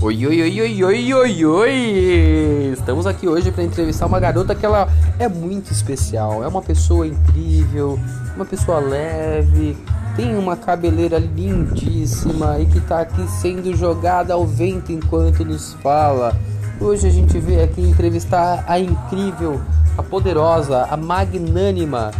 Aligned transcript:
Oi, 0.00 0.26
oi, 0.26 0.42
oi, 0.42 0.60
oi, 0.60 0.84
oi, 0.84 1.14
oi, 1.14 1.44
oi! 1.44 2.72
Estamos 2.72 3.06
aqui 3.06 3.28
hoje 3.28 3.50
para 3.50 3.64
entrevistar 3.64 4.06
uma 4.06 4.20
garota 4.20 4.54
que 4.54 4.64
ela 4.64 4.88
é 5.18 5.28
muito 5.28 5.72
especial. 5.72 6.44
É 6.44 6.48
uma 6.48 6.62
pessoa 6.62 7.06
incrível, 7.06 7.98
uma 8.34 8.44
pessoa 8.44 8.78
leve, 8.78 9.76
tem 10.14 10.36
uma 10.36 10.56
cabeleira 10.56 11.18
lindíssima 11.18 12.58
e 12.60 12.66
que 12.66 12.78
está 12.78 13.00
aqui 13.00 13.26
sendo 13.28 13.74
jogada 13.76 14.34
ao 14.34 14.46
vento 14.46 14.92
enquanto 14.92 15.44
nos 15.44 15.74
fala. 15.74 16.34
Hoje 16.80 17.06
a 17.06 17.10
gente 17.10 17.38
veio 17.38 17.64
aqui 17.64 17.80
entrevistar 17.80 18.64
a 18.66 18.78
incrível, 18.78 19.60
a 19.98 20.02
poderosa, 20.02 20.84
a 20.90 20.96
magnânima 20.96 22.10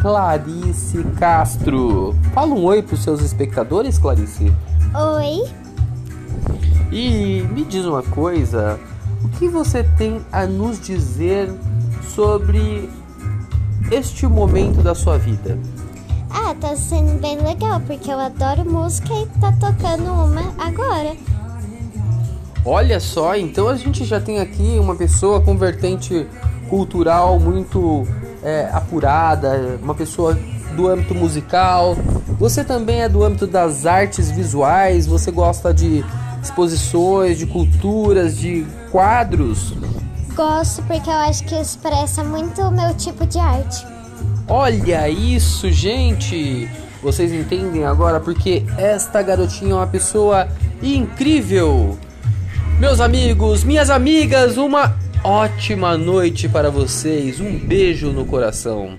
Clarice 0.00 1.02
Castro. 1.18 2.14
Fala 2.34 2.54
um 2.54 2.64
oi 2.64 2.82
para 2.82 2.94
os 2.94 3.02
seus 3.02 3.20
espectadores, 3.22 3.98
Clarice. 3.98 4.52
Oi. 4.94 5.62
E 6.92 7.40
me 7.50 7.64
diz 7.64 7.86
uma 7.86 8.02
coisa, 8.02 8.78
o 9.24 9.28
que 9.38 9.48
você 9.48 9.82
tem 9.82 10.20
a 10.30 10.44
nos 10.44 10.78
dizer 10.78 11.50
sobre 12.14 12.90
este 13.90 14.26
momento 14.26 14.82
da 14.82 14.94
sua 14.94 15.16
vida? 15.16 15.58
Ah, 16.28 16.54
tá 16.60 16.76
sendo 16.76 17.18
bem 17.18 17.40
legal, 17.40 17.80
porque 17.86 18.10
eu 18.10 18.20
adoro 18.20 18.70
música 18.70 19.08
e 19.14 19.26
tá 19.40 19.50
tocando 19.52 20.04
uma 20.04 20.52
agora. 20.58 21.16
Olha 22.62 23.00
só, 23.00 23.34
então 23.36 23.68
a 23.68 23.76
gente 23.76 24.04
já 24.04 24.20
tem 24.20 24.38
aqui 24.38 24.76
uma 24.78 24.94
pessoa 24.94 25.40
com 25.40 25.56
vertente 25.56 26.26
cultural 26.68 27.40
muito 27.40 28.06
é, 28.42 28.68
apurada, 28.70 29.78
uma 29.82 29.94
pessoa 29.94 30.38
do 30.76 30.88
âmbito 30.88 31.14
musical. 31.14 31.96
Você 32.38 32.62
também 32.62 33.00
é 33.00 33.08
do 33.08 33.24
âmbito 33.24 33.46
das 33.46 33.86
artes 33.86 34.30
visuais, 34.30 35.06
você 35.06 35.30
gosta 35.30 35.72
de 35.72 36.04
exposições, 36.42 37.38
de 37.38 37.46
culturas, 37.46 38.36
de 38.36 38.66
quadros? 38.90 39.72
Gosto 40.34 40.82
porque 40.82 41.08
eu 41.08 41.14
acho 41.14 41.44
que 41.44 41.54
expressa 41.54 42.24
muito 42.24 42.60
o 42.62 42.70
meu 42.70 42.94
tipo 42.94 43.24
de 43.26 43.38
arte. 43.38 43.86
Olha 44.48 45.08
isso, 45.08 45.70
gente! 45.70 46.68
Vocês 47.02 47.32
entendem 47.32 47.84
agora 47.84 48.20
porque 48.20 48.64
esta 48.78 49.22
garotinha 49.22 49.72
é 49.72 49.74
uma 49.74 49.86
pessoa 49.86 50.48
incrível. 50.82 51.98
Meus 52.78 53.00
amigos, 53.00 53.64
minhas 53.64 53.90
amigas, 53.90 54.56
uma 54.56 54.96
ótima 55.22 55.96
noite 55.96 56.48
para 56.48 56.70
vocês. 56.70 57.40
Um 57.40 57.58
beijo 57.58 58.10
no 58.10 58.24
coração. 58.24 58.98